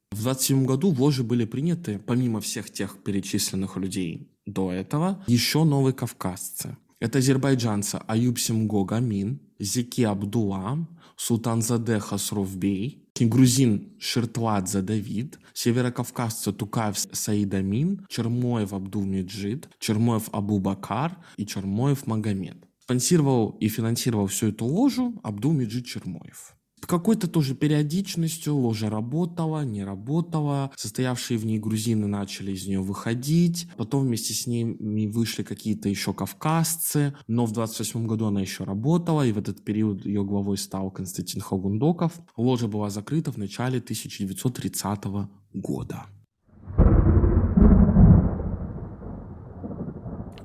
В 0.10 0.24
27 0.24 0.66
году 0.66 0.90
в 0.92 1.00
ложе 1.00 1.24
были 1.24 1.46
приняты, 1.46 2.00
помимо 2.00 2.42
всех 2.42 2.72
тех 2.72 3.04
перечисленных 3.04 3.78
людей 3.78 4.32
до 4.48 4.72
этого, 4.72 5.24
еще 5.28 5.64
новые 5.64 5.94
кавказцы. 5.94 6.76
Это 7.00 7.20
азербайджанцы 7.20 8.02
Аюб 8.08 8.40
Симго 8.40 8.84
Гамин, 8.84 9.40
Зики 9.60 10.02
Абдула, 10.02 10.88
Султанзаде 11.18 12.00
Хасровбей, 12.00 13.06
грузин 13.20 13.94
Ширтладзе 14.00 14.82
Давид, 14.82 15.40
северокавказцы 15.54 16.52
Тукаев 16.52 16.98
Саид 16.98 17.54
Амин, 17.54 18.06
Чермоев 18.10 18.74
Абдулмеджид, 18.74 19.70
Чермоев 19.80 20.30
Абу 20.34 20.60
Бакар 20.60 21.18
и 21.38 21.46
Чермоев 21.46 22.08
Магомед. 22.08 22.58
Спонсировал 22.80 23.58
и 23.60 23.68
финансировал 23.68 24.28
всю 24.28 24.50
эту 24.50 24.66
ложу 24.66 25.20
Абдулмеджид 25.24 25.86
Чермоев 25.86 26.56
какой-то 26.88 27.28
тоже 27.28 27.56
периодичностью 27.56 28.56
ложа 28.56 28.90
работала, 28.90 29.64
не 29.64 29.84
работала. 29.84 30.72
Состоявшие 30.76 31.38
в 31.38 31.46
ней 31.46 31.60
грузины 31.60 32.08
начали 32.08 32.52
из 32.52 32.68
нее 32.68 32.82
выходить. 32.82 33.68
Потом 33.78 34.04
вместе 34.04 34.34
с 34.34 34.48
ними 34.48 35.08
вышли 35.08 35.44
какие-то 35.44 35.90
еще 35.90 36.14
кавказцы. 36.14 37.16
Но 37.28 37.46
в 37.46 37.52
28 37.52 38.08
году 38.08 38.26
она 38.26 38.42
еще 38.42 38.64
работала, 38.64 39.26
и 39.26 39.32
в 39.32 39.38
этот 39.38 39.64
период 39.64 40.06
ее 40.06 40.24
главой 40.24 40.58
стал 40.58 40.92
Константин 40.92 41.42
Хогундоков. 41.42 42.14
Ложа 42.38 42.68
была 42.68 42.90
закрыта 42.90 43.32
в 43.32 43.38
начале 43.38 43.80
1930 43.80 45.30
года. 45.54 46.06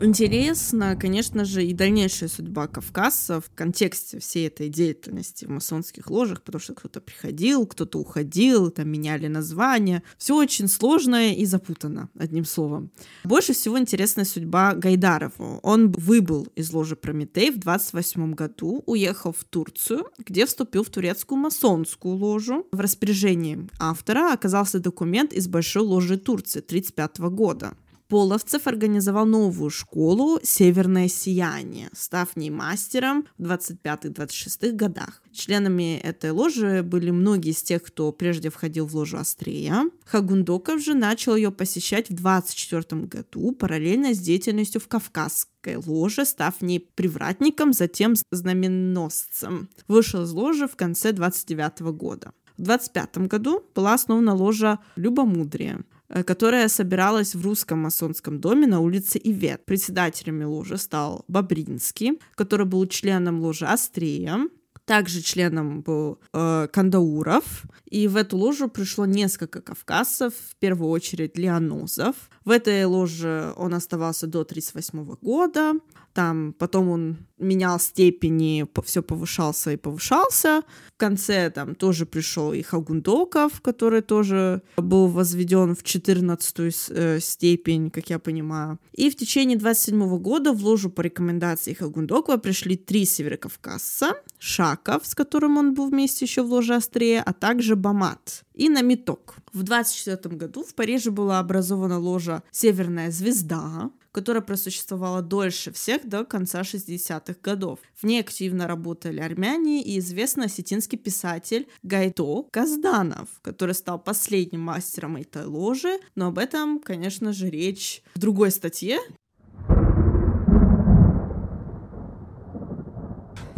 Интересно, 0.03 0.97
конечно 0.97 1.45
же, 1.45 1.63
и 1.63 1.75
дальнейшая 1.75 2.31
судьба 2.31 2.69
Кавказа 2.69 3.43
в 3.43 3.51
контексте 3.55 4.19
всей 4.19 4.47
этой 4.47 4.71
деятельности 4.71 5.45
в 5.45 5.51
масонских 5.51 6.11
ложах, 6.11 6.43
потому 6.43 6.59
что 6.59 6.73
кто-то 6.73 7.03
приходил, 7.03 7.67
кто-то 7.67 7.99
уходил, 7.99 8.71
там 8.71 8.89
меняли 8.89 9.27
названия. 9.27 10.03
Все 10.17 10.35
очень 10.35 10.69
сложно 10.69 11.35
и 11.35 11.45
запутано, 11.45 12.09
одним 12.19 12.47
словом. 12.47 12.91
Больше 13.25 13.53
всего 13.53 13.79
интересна 13.79 14.25
судьба 14.25 14.75
Гайдарову. 14.75 15.61
Он 15.63 15.93
выбыл 15.93 16.49
из 16.57 16.73
ложи 16.73 16.97
Прометей 16.97 17.51
в 17.51 17.59
28 17.59 18.33
году, 18.33 18.83
уехал 18.87 19.33
в 19.33 19.45
Турцию, 19.45 20.07
где 20.17 20.47
вступил 20.47 20.83
в 20.83 20.89
турецкую 20.89 21.41
масонскую 21.41 22.17
ложу. 22.17 22.67
В 22.73 22.81
распоряжении 22.81 23.69
автора 23.79 24.33
оказался 24.33 24.81
документ 24.81 25.35
из 25.35 25.47
Большой 25.47 25.83
ложи 25.83 26.17
Турции 26.17 26.61
1935 26.61 27.19
года. 27.35 27.75
Половцев 28.11 28.67
организовал 28.67 29.25
новую 29.25 29.71
школу 29.71 30.41
«Северное 30.43 31.07
сияние», 31.07 31.91
став 31.93 32.35
ней 32.35 32.51
мастером 32.51 33.25
в 33.39 33.45
25-26 33.45 34.73
годах. 34.73 35.23
Членами 35.33 35.97
этой 35.97 36.33
ложи 36.33 36.83
были 36.83 37.13
многие 37.13 37.53
из 37.53 37.63
тех, 37.63 37.85
кто 37.85 38.11
прежде 38.11 38.51
входил 38.51 38.87
в 38.87 38.97
ложу 38.97 39.19
Астрея. 39.19 39.89
Хагундоков 40.07 40.83
же 40.83 40.95
начал 40.95 41.37
ее 41.37 41.53
посещать 41.53 42.11
в 42.11 42.15
24 42.15 43.03
году, 43.03 43.53
параллельно 43.53 44.13
с 44.13 44.19
деятельностью 44.19 44.81
в 44.81 44.89
Кавказской 44.89 45.77
ложе, 45.77 46.25
став 46.25 46.61
ней 46.63 46.81
привратником, 46.81 47.73
затем 47.73 48.15
знаменосцем. 48.33 49.69
Вышел 49.87 50.25
из 50.25 50.33
ложи 50.33 50.67
в 50.67 50.75
конце 50.75 51.13
29 51.13 51.83
года. 51.93 52.33
В 52.59 52.63
25 52.63 53.29
году 53.29 53.65
была 53.73 53.95
основана 53.95 54.35
ложа 54.35 54.81
Любомудрия, 54.97 55.79
Э, 55.79 56.00
которая 56.27 56.69
собиралась 56.69 57.35
в 57.35 57.45
русском 57.45 57.81
масонском 57.81 58.41
доме 58.41 58.67
на 58.67 58.81
улице 58.81 59.21
Ивет. 59.23 59.65
Председателями 59.65 60.45
ложи 60.45 60.77
стал 60.77 61.25
Бобринский, 61.29 62.21
который 62.35 62.67
был 62.67 62.87
членом 62.87 63.41
ложи 63.41 63.67
Острия. 63.67 64.49
Также 64.85 65.23
членом 65.23 65.83
был 65.83 66.19
э, 66.33 66.67
Кандауров. 66.73 67.65
И 67.89 68.09
в 68.09 68.17
эту 68.17 68.37
ложу 68.37 68.69
пришло 68.69 69.07
несколько 69.07 69.61
кавказцев, 69.61 70.35
в 70.35 70.57
первую 70.57 70.91
очередь 70.91 71.39
Леонозов. 71.39 72.17
В 72.51 72.53
этой 72.53 72.85
ложе 72.85 73.55
он 73.57 73.75
оставался 73.75 74.27
до 74.27 74.41
1938 74.41 75.17
года. 75.23 75.75
Там 76.13 76.53
потом 76.59 76.89
он 76.89 77.19
менял 77.39 77.79
степени, 77.79 78.67
все 78.85 79.03
повышался 79.03 79.71
и 79.71 79.77
повышался. 79.77 80.63
В 80.97 80.97
конце 80.97 81.51
там 81.51 81.77
тоже 81.77 82.07
пришел 82.07 82.53
и 82.53 82.63
Хагундоков, 82.63 83.61
который 83.61 84.03
тоже 84.03 84.63
был 84.77 85.07
возведен 85.07 85.77
в 85.77 85.85
14 85.85 86.91
э, 86.91 87.21
степень, 87.21 87.89
как 87.91 88.11
я 88.11 88.19
понимаю. 88.19 88.81
И 88.95 89.11
в 89.11 89.15
течение 89.15 89.57
27 89.57 90.19
года 90.19 90.53
в 90.53 90.65
ложу 90.65 90.91
по 90.91 91.03
рекомендации 91.03 91.75
Хагундокова 91.75 92.39
пришли 92.39 92.77
три 92.77 93.05
северокавказца, 93.05 94.15
Шаков, 94.41 95.07
с 95.07 95.15
которым 95.15 95.57
он 95.57 95.75
был 95.75 95.89
вместе 95.89 96.25
еще 96.25 96.43
в 96.43 96.51
ложе 96.51 96.75
Острее, 96.75 97.23
а 97.25 97.33
также 97.33 97.77
Бамат 97.77 98.43
и 98.61 98.69
Намиток. 98.69 99.37
В 99.55 99.63
24 99.63 100.37
году 100.37 100.63
в 100.63 100.75
Париже 100.75 101.11
была 101.11 101.39
образована 101.39 101.99
ложа 101.99 102.43
«Северная 102.51 103.11
звезда», 103.11 103.91
которая 104.13 104.43
просуществовала 104.43 105.23
дольше 105.23 105.73
всех 105.73 106.07
до 106.07 106.25
конца 106.25 106.61
60-х 106.61 107.37
годов. 107.43 107.79
В 107.95 108.05
ней 108.05 108.21
активно 108.21 108.67
работали 108.67 109.21
армяне 109.21 109.83
и 109.83 109.99
известный 109.99 110.47
осетинский 110.47 110.99
писатель 110.99 111.69
Гайто 111.83 112.45
Казданов, 112.51 113.29
который 113.41 113.75
стал 113.75 113.99
последним 113.99 114.61
мастером 114.61 115.17
этой 115.17 115.47
ложи, 115.47 115.99
но 116.15 116.27
об 116.27 116.39
этом, 116.39 116.81
конечно 116.81 117.33
же, 117.33 117.49
речь 117.49 118.03
в 118.15 118.19
другой 118.19 118.51
статье. 118.51 118.99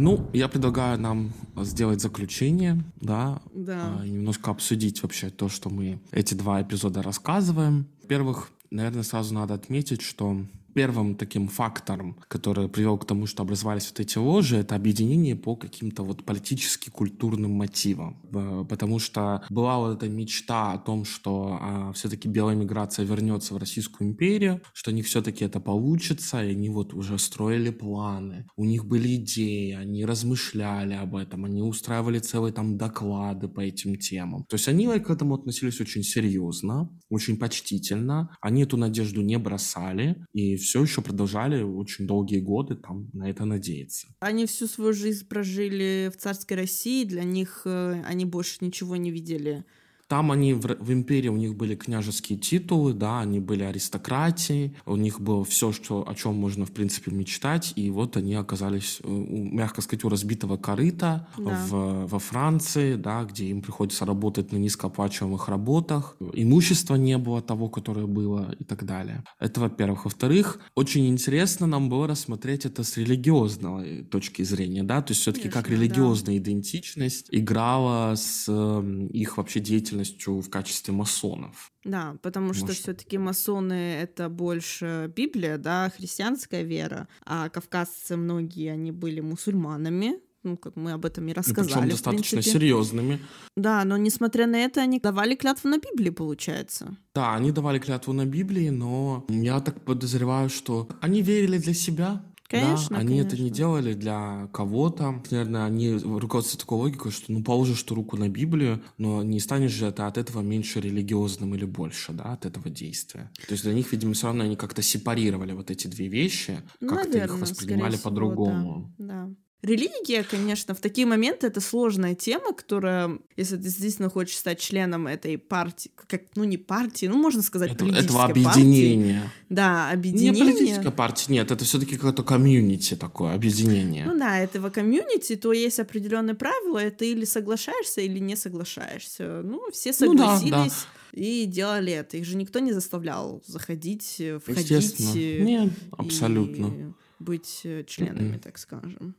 Ну, 0.03 0.29
я 0.33 0.49
предлагаю 0.49 0.99
нам 0.99 1.31
сделать 1.55 2.01
заключение, 2.01 2.83
да, 2.99 3.41
Да. 3.53 3.99
а, 4.01 4.05
и 4.05 4.09
немножко 4.09 4.51
обсудить 4.51 5.01
вообще 5.01 5.29
то, 5.29 5.47
что 5.47 5.69
мы 5.69 6.01
эти 6.11 6.33
два 6.33 6.61
эпизода 6.61 7.01
рассказываем. 7.01 7.87
Во-первых, 8.01 8.51
наверное, 8.69 9.03
сразу 9.03 9.33
надо 9.33 9.53
отметить, 9.53 10.01
что 10.01 10.45
первым 10.73 11.15
таким 11.15 11.47
фактором, 11.47 12.17
который 12.27 12.67
привел 12.69 12.97
к 12.97 13.05
тому, 13.05 13.27
что 13.27 13.43
образовались 13.43 13.89
вот 13.89 13.99
эти 13.99 14.17
ложи, 14.17 14.57
это 14.57 14.75
объединение 14.75 15.35
по 15.35 15.55
каким-то 15.55 16.03
вот 16.03 16.23
политически-культурным 16.23 17.51
мотивам. 17.51 18.21
Э, 18.33 18.65
Потому 18.67 18.99
что 18.99 19.43
была 19.49 19.77
вот 19.77 19.97
эта 19.97 20.09
мечта 20.09 20.73
о 20.73 20.77
том, 20.77 21.05
что 21.05 21.91
все-таки 21.93 22.27
белая 22.27 22.55
миграция 22.55 23.05
вернется 23.05 23.53
в 23.53 23.57
Российскую 23.57 24.09
империю, 24.09 24.61
что 24.73 24.91
у 24.91 24.93
них 24.93 25.05
все-таки 25.05 25.45
это 25.45 25.59
получится, 25.59 26.43
и 26.43 26.51
они 26.51 26.69
вот 26.69 26.93
уже 26.93 27.17
строили 27.19 27.69
планы, 27.69 28.47
у 28.55 28.65
них 28.65 28.85
были 28.85 29.15
идеи, 29.15 29.73
они 29.73 30.05
размышляли 30.05 30.93
об 30.93 31.15
этом, 31.15 31.45
они 31.45 31.61
устраивали 31.61 32.19
целые 32.19 32.53
там 32.53 32.77
доклады 32.77 33.47
по 33.47 33.61
этим 33.61 33.95
темам. 33.97 34.45
То 34.49 34.55
есть 34.55 34.67
они 34.67 34.87
к 34.99 35.09
этому 35.09 35.35
относились 35.35 35.79
очень 35.81 36.03
серьезно, 36.03 36.89
очень 37.09 37.37
почтительно, 37.37 38.35
они 38.41 38.63
эту 38.63 38.77
надежду 38.77 39.21
не 39.21 39.37
бросали, 39.37 40.25
и 40.33 40.57
все 40.63 40.81
еще 40.81 41.01
продолжали 41.01 41.61
очень 41.61 42.07
долгие 42.07 42.39
годы 42.39 42.75
там 42.75 43.09
на 43.13 43.29
это 43.29 43.45
надеяться. 43.45 44.07
Они 44.19 44.45
всю 44.45 44.67
свою 44.67 44.93
жизнь 44.93 45.27
прожили 45.27 46.11
в 46.13 46.17
царской 46.17 46.57
России, 46.57 47.05
для 47.05 47.23
них 47.23 47.61
э, 47.65 48.01
они 48.05 48.25
больше 48.25 48.57
ничего 48.61 48.95
не 48.95 49.11
видели. 49.11 49.65
Там 50.13 50.31
они 50.31 50.53
в, 50.53 50.61
в 50.79 50.93
империи 50.93 51.29
у 51.29 51.37
них 51.37 51.55
были 51.55 51.73
княжеские 51.75 52.37
титулы, 52.37 52.93
да, 52.93 53.21
они 53.21 53.39
были 53.39 53.63
аристократией, 53.63 54.75
у 54.85 54.95
них 54.95 55.19
было 55.19 55.43
все, 55.43 55.71
что, 55.71 56.07
о 56.07 56.13
чем 56.13 56.35
можно 56.35 56.67
в 56.67 56.71
принципе 56.71 57.09
мечтать, 57.09 57.73
и 57.75 57.89
вот 57.89 58.15
они 58.15 58.35
оказались, 58.35 58.99
э, 59.03 59.07
мягко 59.09 59.81
сказать, 59.81 60.03
у 60.05 60.09
разбитого 60.09 60.57
корыта 60.57 61.27
Да. 61.35 61.65
в, 61.67 62.05
во 62.05 62.19
Франции, 62.19 62.93
да, 62.93 63.23
где 63.23 63.45
им 63.47 63.63
приходится 63.63 64.05
работать 64.05 64.51
на 64.51 64.57
низкооплачиваемых 64.57 65.49
работах, 65.49 66.15
имущества 66.33 66.93
не 66.93 67.17
было 67.17 67.41
того, 67.41 67.67
которое 67.69 68.05
было 68.05 68.55
и 68.59 68.63
так 68.63 68.85
далее. 68.85 69.23
Это 69.39 69.61
во-первых. 69.61 70.05
Во-вторых, 70.05 70.59
очень 70.75 71.07
интересно 71.07 71.65
нам 71.65 71.89
было 71.89 72.07
рассмотреть 72.07 72.65
это 72.67 72.83
с 72.83 72.97
религиозной 72.97 74.03
точки 74.03 74.43
зрения, 74.43 74.83
да, 74.83 75.01
то 75.01 75.09
есть 75.11 75.21
все-таки 75.21 75.49
как 75.49 75.65
Конечно, 75.65 75.77
да. 75.77 75.83
религиозная 75.83 76.37
идентичность 76.37 77.29
играла 77.31 78.13
с 78.15 78.45
э, 78.47 79.07
их 79.11 79.37
вообще 79.37 79.59
деятельностью 79.59 80.02
в 80.39 80.49
качестве 80.49 80.93
масонов. 80.93 81.71
Да, 81.83 82.15
потому 82.21 82.53
что 82.53 82.65
Может. 82.67 82.79
все-таки 82.81 83.17
масоны 83.17 83.73
это 83.73 84.29
больше 84.29 85.11
Библия, 85.15 85.57
да, 85.57 85.91
христианская 85.95 86.63
вера, 86.63 87.07
а 87.25 87.49
кавказцы 87.49 88.15
многие 88.15 88.71
они 88.71 88.91
были 88.91 89.19
мусульманами. 89.21 90.19
Ну, 90.45 90.57
как 90.57 90.75
мы 90.75 90.91
об 90.91 91.05
этом 91.05 91.25
и 91.27 91.31
И 91.31 91.33
рассказали. 91.33 91.67
причем 91.73 91.89
достаточно 91.89 92.37
принципе. 92.39 92.59
серьезными. 92.59 93.19
Да, 93.55 93.85
но 93.85 93.95
несмотря 93.95 94.45
на 94.45 94.57
это, 94.57 94.81
они 94.81 94.99
давали 94.99 95.35
клятву 95.35 95.69
на 95.69 95.77
Библии, 95.77 96.09
получается. 96.09 96.97
Да, 97.15 97.33
они 97.33 97.51
давали 97.53 97.79
клятву 97.79 98.11
на 98.11 98.25
Библии, 98.25 98.67
но 98.67 99.25
я 99.29 99.61
так 99.61 99.85
подозреваю, 99.85 100.49
что 100.49 100.89
они 100.99 101.21
верили 101.21 101.57
для 101.59 101.73
себя. 101.73 102.25
Конечно, 102.53 102.95
да, 102.95 103.01
они 103.01 103.17
это 103.17 103.31
не 103.31 103.37
конечно. 103.37 103.55
делали 103.55 103.93
для 103.93 104.47
кого-то. 104.53 105.21
Наверное, 105.31 105.65
они 105.65 105.93
руководствуются 105.93 106.59
такой 106.59 106.77
логикой, 106.77 107.11
что 107.11 107.31
ну 107.31 107.43
положишь 107.43 107.81
ты 107.81 107.95
руку 107.95 108.15
на 108.15 108.29
Библию, 108.29 108.81
но 108.97 109.23
не 109.23 109.39
станешь 109.39 109.71
же 109.71 109.87
это 109.87 110.05
от 110.05 110.17
этого 110.19 110.41
меньше 110.41 110.79
религиозным 110.79 111.55
или 111.55 111.65
больше, 111.65 112.13
да, 112.13 112.25
от 112.33 112.45
этого 112.45 112.69
действия. 112.69 113.31
То 113.47 113.53
есть 113.53 113.63
для 113.63 113.73
них, 113.73 113.91
видимо, 113.91 114.13
все 114.13 114.27
равно 114.27 114.43
они 114.43 114.55
как-то 114.55 114.83
сепарировали 114.83 115.53
вот 115.53 115.71
эти 115.71 115.87
две 115.87 116.07
вещи, 116.07 116.61
как-то 116.79 117.17
их 117.17 117.39
воспринимали 117.39 117.97
по-другому. 117.97 118.93
Да, 118.97 119.25
да. 119.25 119.35
Религия, 119.63 120.23
конечно, 120.23 120.75
в 120.75 120.79
такие 120.81 121.07
моменты 121.07 121.47
это 121.47 121.61
сложная 121.61 122.15
тема, 122.15 122.51
которая, 122.51 123.17
если 123.37 123.55
ты 123.55 123.63
действительно 123.63 124.09
хочешь 124.09 124.35
стать 124.35 124.59
членом 124.59 125.07
этой 125.07 125.37
партии, 125.37 125.89
как, 126.07 126.23
ну 126.35 126.43
не 126.43 126.57
партии, 126.57 127.05
ну 127.05 127.15
можно 127.17 127.41
сказать, 127.41 127.71
Это- 127.71 127.85
этого 127.85 128.17
партии. 128.27 128.43
объединения. 128.43 129.31
Да, 129.49 129.87
Не 129.87 129.93
объединение. 129.93 130.43
политическая 130.43 130.91
партия, 130.91 131.31
нет, 131.31 131.49
это 131.49 131.63
все-таки 131.63 131.95
какое-то 131.95 132.23
комьюнити 132.23 132.95
такое, 132.97 133.33
объединение. 133.33 134.05
Ну 134.05 134.19
да, 134.19 134.37
этого 134.37 134.69
комьюнити, 134.69 135.37
то 135.37 135.53
есть 135.53 135.79
определенные 135.79 136.35
правила, 136.35 136.79
это 136.79 137.05
или 137.05 137.23
соглашаешься, 137.23 138.01
или 138.01 138.19
не 138.19 138.35
соглашаешься. 138.35 139.41
Ну, 139.43 139.71
все 139.71 139.93
Ну 140.01 140.13
да, 140.13 140.37
согласились 140.39 140.73
да. 141.13 141.21
и 141.21 141.45
делали 141.45 141.93
это. 141.93 142.17
Их 142.17 142.25
же 142.25 142.35
никто 142.35 142.59
не 142.59 142.73
заставлял 142.73 143.41
заходить, 143.45 144.21
входить 144.43 144.69
Естественно. 144.71 145.43
Нет, 145.45 145.69
и 145.71 145.73
абсолютно. 145.97 146.93
быть 147.19 147.61
э, 147.63 147.85
членами, 147.87 148.31
Мгм. 148.31 148.39
так 148.41 148.57
скажем. 148.57 149.15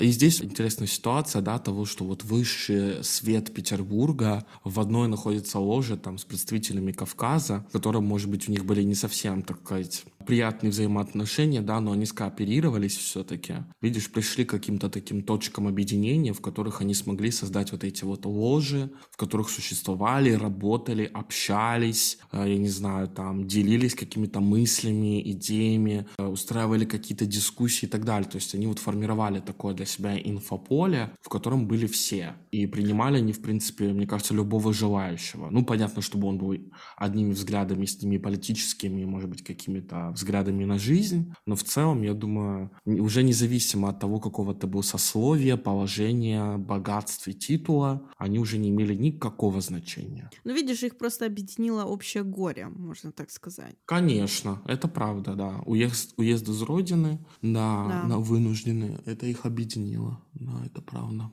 И 0.00 0.10
здесь 0.10 0.42
интересная 0.42 0.86
ситуация, 0.86 1.42
да, 1.42 1.58
того, 1.58 1.84
что 1.84 2.04
вот 2.04 2.24
высший 2.24 3.02
свет 3.02 3.52
Петербурга 3.52 4.46
в 4.64 4.78
одной 4.80 5.08
находится 5.08 5.58
ложе 5.58 5.96
там 5.96 6.18
с 6.18 6.24
представителями 6.24 6.92
Кавказа, 6.92 7.66
в 7.68 7.72
котором, 7.72 8.04
может 8.04 8.30
быть, 8.30 8.48
у 8.48 8.52
них 8.52 8.64
были 8.64 8.82
не 8.82 8.94
совсем, 8.94 9.42
так 9.42 9.58
сказать, 9.64 10.04
приятные 10.28 10.70
взаимоотношения, 10.70 11.62
да, 11.62 11.80
но 11.80 11.92
они 11.92 12.04
скооперировались 12.04 12.96
все-таки. 12.96 13.54
Видишь, 13.80 14.10
пришли 14.10 14.44
к 14.44 14.50
каким-то 14.50 14.90
таким 14.90 15.22
точкам 15.22 15.66
объединения, 15.66 16.32
в 16.32 16.40
которых 16.40 16.82
они 16.82 16.94
смогли 16.94 17.30
создать 17.30 17.72
вот 17.72 17.82
эти 17.82 18.04
вот 18.04 18.26
ложи, 18.26 18.90
в 19.10 19.16
которых 19.16 19.48
существовали, 19.48 20.32
работали, 20.32 21.10
общались, 21.12 22.18
э, 22.32 22.44
я 22.46 22.58
не 22.58 22.68
знаю, 22.68 23.08
там, 23.08 23.46
делились 23.46 23.94
какими-то 23.94 24.40
мыслями, 24.40 25.22
идеями, 25.32 26.06
э, 26.18 26.26
устраивали 26.26 26.84
какие-то 26.84 27.24
дискуссии 27.24 27.86
и 27.86 27.88
так 27.88 28.04
далее. 28.04 28.28
То 28.28 28.36
есть 28.36 28.54
они 28.54 28.66
вот 28.66 28.78
формировали 28.78 29.40
такое 29.40 29.74
для 29.74 29.86
себя 29.88 30.18
инфополе, 30.18 31.10
в 31.20 31.28
котором 31.28 31.66
были 31.66 31.86
все. 31.86 32.34
И 32.50 32.66
принимали 32.66 33.18
они, 33.18 33.32
в 33.32 33.40
принципе, 33.42 33.92
мне 33.92 34.06
кажется, 34.06 34.34
любого 34.34 34.72
желающего. 34.72 35.48
Ну, 35.50 35.64
понятно, 35.64 36.02
чтобы 36.02 36.28
он 36.28 36.38
был 36.38 36.56
одними 36.96 37.32
взглядами, 37.32 37.84
с 37.84 38.02
ними 38.02 38.18
политическими, 38.18 39.04
может 39.04 39.28
быть, 39.30 39.42
какими-то 39.42 40.10
взглядами 40.14 40.64
на 40.64 40.78
жизнь. 40.78 41.32
Но 41.46 41.54
в 41.54 41.62
целом, 41.62 42.02
я 42.02 42.14
думаю, 42.14 42.70
уже 42.84 43.22
независимо 43.22 43.88
от 43.88 44.00
того, 44.00 44.20
какого 44.20 44.54
ты 44.54 44.66
был 44.66 44.82
сословия, 44.82 45.56
положения, 45.56 46.56
богатства 46.58 47.30
и 47.30 47.34
титула, 47.34 48.02
они 48.18 48.38
уже 48.38 48.58
не 48.58 48.70
имели 48.70 48.94
никакого 48.94 49.60
значения. 49.60 50.30
Ну, 50.44 50.54
видишь, 50.54 50.82
их 50.82 50.98
просто 50.98 51.26
объединило 51.26 51.84
общее 51.84 52.24
горе, 52.24 52.68
можно 52.68 53.12
так 53.12 53.30
сказать. 53.30 53.76
Конечно, 53.84 54.60
это 54.66 54.88
правда, 54.88 55.34
да. 55.34 55.60
Уезд, 55.66 56.14
уезд 56.16 56.48
из 56.48 56.62
родины, 56.62 57.18
да, 57.42 57.86
Да. 57.88 58.02
на 58.08 58.18
вынужденные, 58.18 59.00
это 59.06 59.26
их 59.26 59.46
объединило. 59.46 59.67
Да, 60.34 60.52
это 60.64 60.80
правда. 60.82 61.30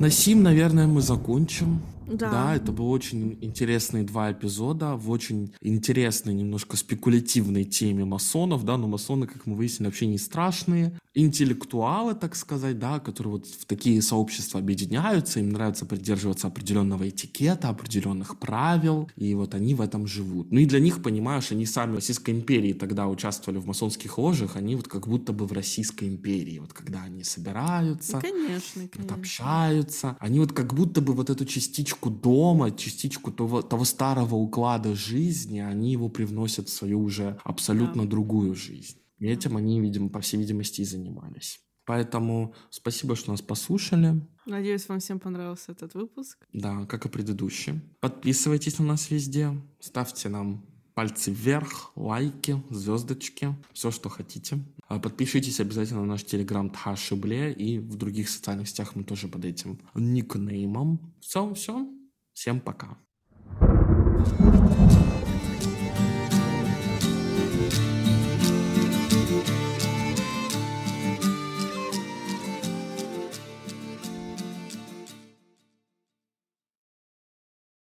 На 0.00 0.10
сим, 0.10 0.42
наверное, 0.42 0.86
мы 0.86 1.00
закончим. 1.00 1.80
Да. 2.06 2.54
это 2.54 2.72
были 2.72 2.86
очень 2.86 3.38
интересные 3.40 4.04
два 4.04 4.32
эпизода 4.32 4.96
в 4.96 5.10
очень 5.10 5.52
интересной, 5.60 6.34
немножко 6.34 6.76
спекулятивной 6.76 7.64
теме 7.64 8.04
масонов, 8.04 8.64
да, 8.64 8.76
но 8.76 8.86
масоны, 8.88 9.26
как 9.26 9.46
мы 9.46 9.54
выяснили, 9.54 9.88
вообще 9.88 10.06
не 10.06 10.18
страшные. 10.18 10.98
Интеллектуалы, 11.16 12.14
так 12.14 12.34
сказать, 12.36 12.78
да, 12.78 12.98
которые 12.98 13.34
вот 13.34 13.46
в 13.46 13.64
такие 13.66 14.02
сообщества 14.02 14.60
объединяются, 14.60 15.40
им 15.40 15.50
нравится 15.50 15.86
придерживаться 15.86 16.48
определенного 16.48 17.08
этикета, 17.08 17.68
определенных 17.68 18.38
правил, 18.38 19.08
и 19.16 19.34
вот 19.34 19.54
они 19.54 19.74
в 19.74 19.80
этом 19.80 20.06
живут. 20.06 20.50
Ну 20.52 20.58
и 20.60 20.66
для 20.66 20.80
них, 20.80 21.02
понимаешь, 21.02 21.52
они 21.52 21.66
сами 21.66 21.92
в 21.92 21.94
Российской 21.96 22.30
империи 22.32 22.72
тогда 22.72 23.08
участвовали 23.08 23.58
в 23.58 23.66
масонских 23.66 24.18
ложах, 24.18 24.56
они 24.56 24.76
вот 24.76 24.88
как 24.88 25.06
будто 25.08 25.32
бы 25.32 25.46
в 25.46 25.52
Российской 25.52 26.08
империи, 26.08 26.58
вот 26.58 26.72
когда 26.72 27.02
они 27.02 27.22
собираются, 27.22 28.16
Ну, 28.16 28.20
конечно, 28.20 28.82
вот 28.82 28.90
конечно. 28.92 29.16
общаются. 29.16 30.16
Они 30.20 30.40
вот 30.40 30.52
как 30.52 30.74
будто 30.74 31.00
бы 31.00 31.12
вот 31.12 31.30
эту 31.30 31.44
частичку 31.44 31.93
дома, 32.10 32.70
частичку 32.70 33.32
того, 33.32 33.62
того 33.62 33.84
старого 33.84 34.34
уклада 34.34 34.94
жизни, 34.94 35.60
они 35.60 35.92
его 35.92 36.08
привносят 36.08 36.68
в 36.68 36.72
свою 36.72 37.02
уже 37.02 37.38
абсолютно 37.44 38.06
другую 38.06 38.54
жизнь. 38.54 38.98
И 39.18 39.26
этим 39.26 39.56
они, 39.56 39.80
видимо, 39.80 40.08
по 40.08 40.20
всей 40.20 40.38
видимости, 40.38 40.80
и 40.80 40.84
занимались. 40.84 41.60
Поэтому 41.86 42.54
спасибо, 42.70 43.14
что 43.14 43.30
нас 43.30 43.42
послушали. 43.42 44.26
Надеюсь, 44.46 44.88
вам 44.88 45.00
всем 45.00 45.20
понравился 45.20 45.72
этот 45.72 45.94
выпуск. 45.94 46.46
Да, 46.52 46.86
как 46.86 47.06
и 47.06 47.08
предыдущий. 47.08 47.80
Подписывайтесь 48.00 48.78
на 48.78 48.84
нас 48.86 49.10
везде, 49.10 49.52
ставьте 49.80 50.28
нам 50.28 50.66
пальцы 50.94 51.30
вверх, 51.30 51.92
лайки, 51.96 52.62
звездочки, 52.70 53.54
все, 53.72 53.90
что 53.90 54.08
хотите. 54.08 54.58
А 54.88 54.98
подпишитесь 54.98 55.60
обязательно 55.60 56.00
на 56.00 56.06
наш 56.06 56.24
телеграм 56.24 56.70
Тха 56.70 56.96
Шибле 56.96 57.52
и 57.52 57.78
в 57.78 57.96
других 57.96 58.28
социальных 58.28 58.68
сетях 58.68 58.94
мы 58.94 59.04
тоже 59.04 59.28
под 59.28 59.44
этим 59.44 59.80
никнеймом. 59.94 61.14
Все, 61.20 61.52
все. 61.54 61.86
Всем 62.32 62.60
пока. 62.60 62.98